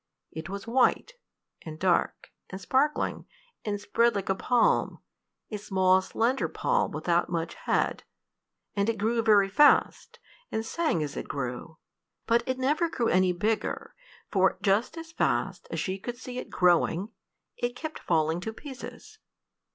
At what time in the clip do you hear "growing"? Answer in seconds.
16.49-17.09